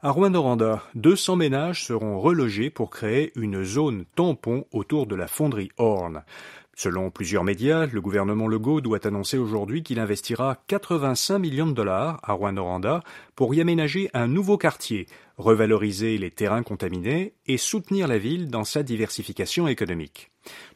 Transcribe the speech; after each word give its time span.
À 0.00 0.12
Rouen-Noranda, 0.12 0.84
200 0.94 1.34
ménages 1.34 1.84
seront 1.84 2.20
relogés 2.20 2.70
pour 2.70 2.88
créer 2.88 3.32
une 3.34 3.64
zone 3.64 4.04
tampon 4.14 4.64
autour 4.70 5.08
de 5.08 5.16
la 5.16 5.26
fonderie 5.26 5.72
Horn. 5.76 6.22
Selon 6.76 7.10
plusieurs 7.10 7.42
médias, 7.42 7.86
le 7.86 8.00
gouvernement 8.00 8.46
Legault 8.46 8.80
doit 8.80 9.04
annoncer 9.04 9.38
aujourd'hui 9.38 9.82
qu'il 9.82 9.98
investira 9.98 10.62
85 10.68 11.40
millions 11.40 11.66
de 11.66 11.72
dollars 11.72 12.20
à 12.22 12.32
Rouen-Noranda 12.34 13.02
pour 13.34 13.52
y 13.56 13.60
aménager 13.60 14.08
un 14.14 14.28
nouveau 14.28 14.56
quartier, 14.56 15.08
revaloriser 15.36 16.16
les 16.16 16.30
terrains 16.30 16.62
contaminés 16.62 17.34
et 17.46 17.56
soutenir 17.56 18.06
la 18.06 18.18
ville 18.18 18.50
dans 18.50 18.62
sa 18.62 18.84
diversification 18.84 19.66
économique. 19.66 20.30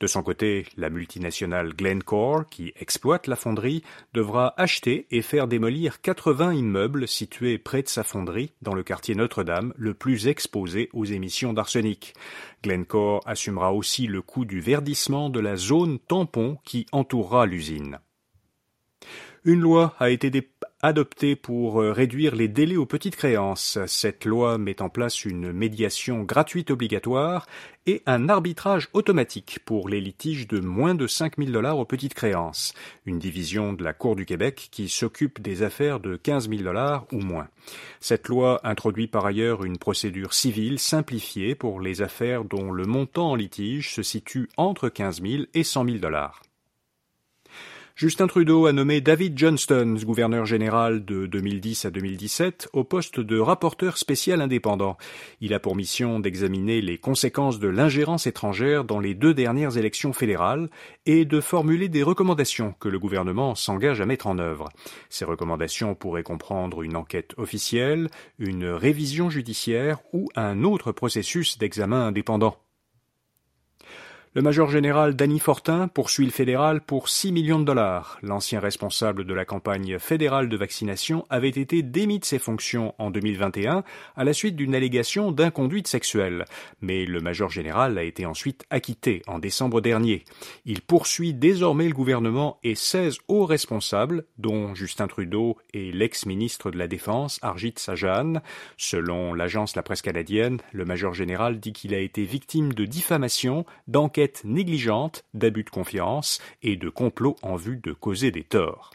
De 0.00 0.06
son 0.06 0.22
côté, 0.22 0.66
la 0.76 0.90
multinationale 0.90 1.74
Glencore, 1.74 2.48
qui 2.48 2.72
exploite 2.76 3.26
la 3.26 3.36
fonderie, 3.36 3.82
devra 4.14 4.54
acheter 4.56 5.06
et 5.10 5.22
faire 5.22 5.48
démolir 5.48 6.00
80 6.00 6.54
immeubles 6.54 7.08
situés 7.08 7.58
près 7.58 7.82
de 7.82 7.88
sa 7.88 8.04
fonderie 8.04 8.52
dans 8.62 8.74
le 8.74 8.82
quartier 8.82 9.14
Notre-Dame, 9.14 9.74
le 9.76 9.94
plus 9.94 10.28
exposé 10.28 10.88
aux 10.92 11.04
émissions 11.04 11.52
d'arsenic. 11.52 12.14
Glencore 12.62 13.22
assumera 13.26 13.72
aussi 13.72 14.06
le 14.06 14.22
coût 14.22 14.44
du 14.44 14.60
verdissement 14.60 15.30
de 15.30 15.40
la 15.40 15.56
zone 15.56 15.98
tampon 15.98 16.58
qui 16.64 16.86
entourera 16.92 17.46
l'usine. 17.46 17.98
Une 19.44 19.60
loi 19.60 19.94
a 19.98 20.10
été 20.10 20.30
adoptée 20.80 21.34
pour 21.34 21.82
euh, 21.82 21.92
réduire 21.92 22.36
les 22.36 22.46
délais 22.46 22.76
aux 22.76 22.86
petites 22.86 23.16
créances. 23.16 23.78
Cette 23.86 24.24
loi 24.24 24.58
met 24.58 24.80
en 24.80 24.88
place 24.88 25.24
une 25.24 25.52
médiation 25.52 26.22
gratuite 26.22 26.70
obligatoire 26.70 27.46
et 27.86 28.02
un 28.06 28.28
arbitrage 28.28 28.88
automatique 28.92 29.58
pour 29.64 29.88
les 29.88 30.00
litiges 30.00 30.46
de 30.46 30.60
moins 30.60 30.94
de 30.94 31.06
5 31.06 31.38
000 31.38 31.50
dollars 31.50 31.78
aux 31.78 31.84
petites 31.84 32.14
créances. 32.14 32.74
Une 33.06 33.18
division 33.18 33.72
de 33.72 33.82
la 33.82 33.92
Cour 33.92 34.14
du 34.14 34.24
Québec 34.24 34.68
qui 34.70 34.88
s'occupe 34.88 35.40
des 35.40 35.62
affaires 35.62 35.98
de 35.98 36.16
15 36.16 36.48
000 36.48 36.62
dollars 36.62 37.06
ou 37.12 37.18
moins. 37.18 37.48
Cette 38.00 38.28
loi 38.28 38.60
introduit 38.62 39.08
par 39.08 39.26
ailleurs 39.26 39.64
une 39.64 39.78
procédure 39.78 40.32
civile 40.32 40.78
simplifiée 40.78 41.54
pour 41.54 41.80
les 41.80 42.02
affaires 42.02 42.44
dont 42.44 42.70
le 42.70 42.84
montant 42.84 43.32
en 43.32 43.34
litige 43.34 43.94
se 43.94 44.02
situe 44.02 44.48
entre 44.56 44.88
15 44.88 45.22
000 45.22 45.42
et 45.54 45.64
100 45.64 45.84
000 45.86 45.98
dollars. 45.98 46.42
Justin 47.98 48.28
Trudeau 48.28 48.66
a 48.66 48.72
nommé 48.72 49.00
David 49.00 49.36
Johnston, 49.36 49.96
gouverneur 50.04 50.46
général 50.46 51.04
de 51.04 51.26
2010 51.26 51.84
à 51.84 51.90
2017, 51.90 52.68
au 52.72 52.84
poste 52.84 53.18
de 53.18 53.40
rapporteur 53.40 53.98
spécial 53.98 54.40
indépendant. 54.40 54.96
Il 55.40 55.52
a 55.52 55.58
pour 55.58 55.74
mission 55.74 56.20
d'examiner 56.20 56.80
les 56.80 56.98
conséquences 56.98 57.58
de 57.58 57.66
l'ingérence 57.66 58.28
étrangère 58.28 58.84
dans 58.84 59.00
les 59.00 59.14
deux 59.14 59.34
dernières 59.34 59.78
élections 59.78 60.12
fédérales 60.12 60.70
et 61.06 61.24
de 61.24 61.40
formuler 61.40 61.88
des 61.88 62.04
recommandations 62.04 62.72
que 62.78 62.88
le 62.88 63.00
gouvernement 63.00 63.56
s'engage 63.56 64.00
à 64.00 64.06
mettre 64.06 64.28
en 64.28 64.38
œuvre. 64.38 64.68
Ces 65.10 65.24
recommandations 65.24 65.96
pourraient 65.96 66.22
comprendre 66.22 66.82
une 66.82 66.94
enquête 66.94 67.34
officielle, 67.36 68.10
une 68.38 68.66
révision 68.66 69.28
judiciaire 69.28 69.98
ou 70.12 70.28
un 70.36 70.62
autre 70.62 70.92
processus 70.92 71.58
d'examen 71.58 72.06
indépendant. 72.06 72.58
Le 74.38 74.44
major 74.44 74.70
général 74.70 75.16
Danny 75.16 75.40
Fortin 75.40 75.88
poursuit 75.88 76.24
le 76.24 76.30
fédéral 76.30 76.80
pour 76.80 77.08
6 77.08 77.32
millions 77.32 77.58
de 77.58 77.64
dollars. 77.64 78.20
L'ancien 78.22 78.60
responsable 78.60 79.24
de 79.24 79.34
la 79.34 79.44
campagne 79.44 79.98
fédérale 79.98 80.48
de 80.48 80.56
vaccination 80.56 81.26
avait 81.28 81.48
été 81.48 81.82
démis 81.82 82.20
de 82.20 82.24
ses 82.24 82.38
fonctions 82.38 82.94
en 82.98 83.10
2021 83.10 83.82
à 84.14 84.22
la 84.22 84.32
suite 84.32 84.54
d'une 84.54 84.76
allégation 84.76 85.32
d'inconduite 85.32 85.88
sexuelle. 85.88 86.44
Mais 86.80 87.04
le 87.04 87.20
major 87.20 87.50
général 87.50 87.98
a 87.98 88.04
été 88.04 88.26
ensuite 88.26 88.64
acquitté 88.70 89.22
en 89.26 89.40
décembre 89.40 89.80
dernier. 89.80 90.24
Il 90.64 90.82
poursuit 90.82 91.34
désormais 91.34 91.88
le 91.88 91.94
gouvernement 91.94 92.60
et 92.62 92.76
16 92.76 93.18
hauts 93.26 93.44
responsables, 93.44 94.24
dont 94.36 94.72
Justin 94.72 95.08
Trudeau 95.08 95.56
et 95.74 95.90
l'ex-ministre 95.90 96.70
de 96.70 96.78
la 96.78 96.86
Défense, 96.86 97.40
Arjit 97.42 97.74
Sajan. 97.74 98.34
Selon 98.76 99.34
l'agence 99.34 99.74
La 99.74 99.82
Presse 99.82 100.02
canadienne, 100.02 100.58
le 100.70 100.84
major 100.84 101.12
général 101.12 101.58
dit 101.58 101.72
qu'il 101.72 101.92
a 101.92 101.98
été 101.98 102.22
victime 102.22 102.72
de 102.72 102.84
diffamation, 102.84 103.66
d'enquête 103.88 104.27
négligente, 104.44 105.24
d'abus 105.34 105.64
de 105.64 105.70
confiance 105.70 106.40
et 106.62 106.76
de 106.76 106.88
complot 106.88 107.36
en 107.42 107.56
vue 107.56 107.76
de 107.76 107.92
causer 107.92 108.30
des 108.30 108.44
torts. 108.44 108.92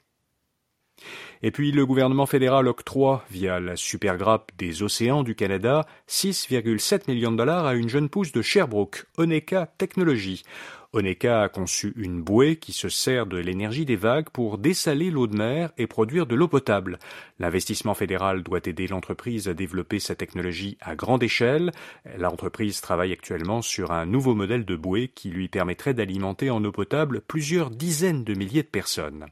Et 1.41 1.51
puis 1.51 1.71
le 1.71 1.85
gouvernement 1.85 2.25
fédéral 2.25 2.67
octroie, 2.67 3.25
via 3.29 3.59
la 3.59 3.75
supergrappe 3.75 4.51
des 4.57 4.81
océans 4.81 5.23
du 5.23 5.35
Canada, 5.35 5.85
6,7 6.07 7.11
millions 7.11 7.31
de 7.31 7.37
dollars 7.37 7.65
à 7.65 7.75
une 7.75 7.89
jeune 7.89 8.09
pousse 8.09 8.31
de 8.31 8.41
Sherbrooke, 8.41 9.05
Oneka 9.17 9.67
Technologies. 9.77 10.43
Oneka 10.95 11.41
a 11.41 11.49
conçu 11.49 11.91
une 11.95 12.21
bouée 12.21 12.57
qui 12.57 12.71
se 12.71 12.87
sert 12.87 13.25
de 13.25 13.37
l'énergie 13.37 13.83
des 13.83 13.95
vagues 13.95 14.29
pour 14.29 14.59
dessaler 14.59 15.09
l'eau 15.09 15.25
de 15.25 15.35
mer 15.35 15.71
et 15.79 15.87
produire 15.87 16.27
de 16.27 16.35
l'eau 16.35 16.47
potable. 16.47 16.99
L'investissement 17.39 17.95
fédéral 17.95 18.43
doit 18.43 18.59
aider 18.65 18.85
l'entreprise 18.85 19.49
à 19.49 19.55
développer 19.55 19.97
sa 19.97 20.13
technologie 20.13 20.77
à 20.81 20.95
grande 20.95 21.23
échelle. 21.23 21.71
L'entreprise 22.19 22.79
travaille 22.79 23.11
actuellement 23.11 23.63
sur 23.63 23.91
un 23.91 24.05
nouveau 24.05 24.35
modèle 24.35 24.65
de 24.65 24.75
bouée 24.75 25.07
qui 25.07 25.29
lui 25.29 25.47
permettrait 25.47 25.95
d'alimenter 25.95 26.51
en 26.51 26.63
eau 26.63 26.71
potable 26.71 27.21
plusieurs 27.21 27.71
dizaines 27.71 28.23
de 28.23 28.35
milliers 28.35 28.61
de 28.61 28.67
personnes. 28.67 29.25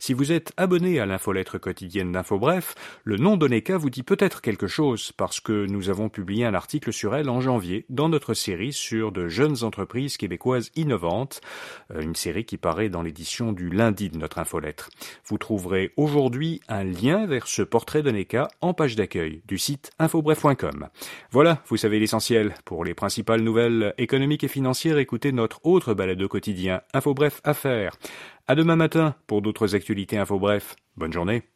Si 0.00 0.14
vous 0.14 0.32
êtes 0.32 0.52
abonné 0.56 0.98
à 0.98 1.06
l'infolettre 1.06 1.58
quotidienne 1.58 2.10
d'InfoBref, 2.10 2.74
le 3.04 3.18
nom 3.18 3.36
d'Oneka 3.36 3.76
vous 3.76 3.90
dit 3.90 4.02
peut-être 4.02 4.40
quelque 4.40 4.66
chose 4.66 5.12
parce 5.12 5.38
que 5.38 5.66
nous 5.66 5.90
avons 5.90 6.08
publié 6.08 6.44
un 6.44 6.54
article 6.54 6.92
sur 6.92 7.14
elle 7.14 7.30
en 7.30 7.40
janvier 7.40 7.86
dans 7.88 8.08
notre 8.08 8.34
série 8.34 8.72
sur 8.72 9.12
de 9.12 9.28
jeunes 9.28 9.62
entreprises 9.62 10.16
québécoises 10.16 10.72
innovantes 10.74 11.03
euh, 11.04 12.00
une 12.00 12.14
série 12.14 12.44
qui 12.44 12.56
paraît 12.56 12.88
dans 12.88 13.02
l'édition 13.02 13.52
du 13.52 13.68
lundi 13.68 14.10
de 14.10 14.18
notre 14.18 14.38
infolettre. 14.38 14.90
Vous 15.26 15.38
trouverez 15.38 15.92
aujourd'hui 15.96 16.60
un 16.68 16.84
lien 16.84 17.26
vers 17.26 17.46
ce 17.46 17.62
portrait 17.62 18.02
de 18.02 18.14
en 18.60 18.74
page 18.74 18.96
d'accueil 18.96 19.42
du 19.46 19.58
site 19.58 19.90
infobref.com. 19.98 20.88
Voilà, 21.30 21.62
vous 21.68 21.76
savez 21.76 21.98
l'essentiel. 21.98 22.54
Pour 22.64 22.84
les 22.84 22.94
principales 22.94 23.40
nouvelles 23.40 23.94
économiques 23.98 24.44
et 24.44 24.48
financières, 24.48 24.98
écoutez 24.98 25.32
notre 25.32 25.60
autre 25.64 25.94
balado 25.94 26.28
quotidien 26.28 26.82
Infobref 26.92 27.40
Affaires. 27.44 27.96
À 28.46 28.54
demain 28.54 28.76
matin 28.76 29.14
pour 29.26 29.42
d'autres 29.42 29.74
actualités 29.74 30.18
Infobref. 30.18 30.76
Bonne 30.96 31.12
journée. 31.12 31.53